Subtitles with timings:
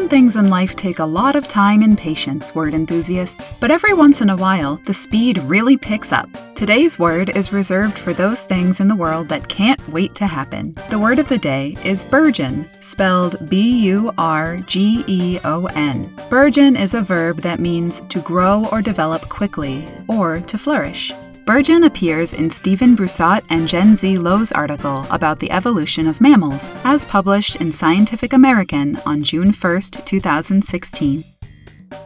[0.00, 3.92] Some things in life take a lot of time and patience, word enthusiasts, but every
[3.92, 6.26] once in a while, the speed really picks up.
[6.54, 10.74] Today's word is reserved for those things in the world that can't wait to happen.
[10.88, 16.10] The word of the day is burgeon, spelled B U R G E O N.
[16.30, 21.12] Burgeon is a verb that means to grow or develop quickly, or to flourish.
[21.44, 27.04] Burgeon appears in Stephen Brusatte and Zhe-Xi Luo's article about the evolution of mammals, as
[27.04, 31.24] published in Scientific American on June 1, 2016.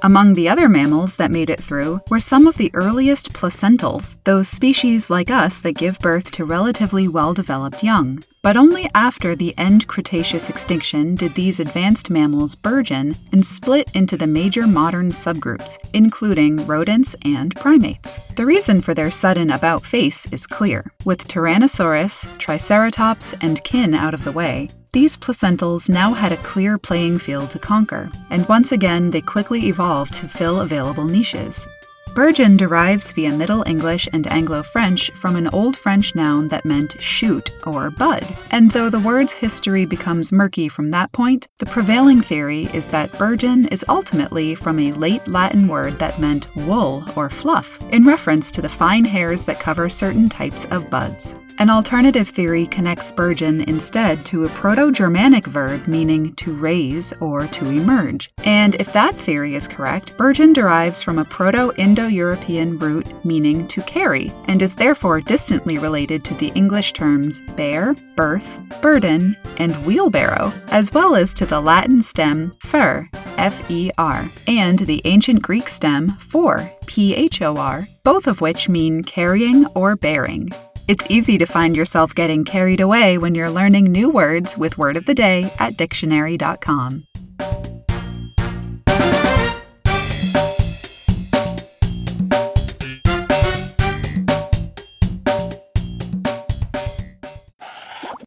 [0.03, 4.49] Among the other mammals that made it through were some of the earliest placentals, those
[4.49, 8.23] species like us that give birth to relatively well developed young.
[8.45, 14.19] But only after the end Cretaceous extinction did these advanced mammals burgeon and split into
[14.19, 18.19] the major modern subgroups, including rodents and primates.
[18.35, 20.93] The reason for their sudden about face is clear.
[21.07, 26.77] With Tyrannosaurus, Triceratops, and kin out of the way, these placentals now had a clear
[26.77, 31.67] playing field to conquer, and once again they quickly evolved to fill available niches.
[32.15, 37.01] Burgeon derives via Middle English and Anglo French from an Old French noun that meant
[37.03, 38.25] shoot or bud.
[38.53, 43.19] And though the word's history becomes murky from that point, the prevailing theory is that
[43.19, 48.53] burgeon is ultimately from a late Latin word that meant wool or fluff, in reference
[48.53, 51.35] to the fine hairs that cover certain types of buds.
[51.59, 57.47] An alternative theory connects burgeon instead to a Proto Germanic verb meaning to raise or
[57.47, 58.29] to emerge.
[58.43, 63.69] And if that theory is correct, burgeon derives from a Proto Indo European root meaning
[63.69, 69.75] to carry, and is therefore distantly related to the English terms bear, birth, burden, and
[69.87, 75.41] wheelbarrow, as well as to the Latin stem fer, F E R, and the ancient
[75.41, 80.51] Greek stem phor, P H O R, both of which mean carrying or bearing.
[80.87, 84.99] It's easy to find yourself getting carried away when you're learning new words with Word
[84.99, 87.07] of the Day at dictionary.com.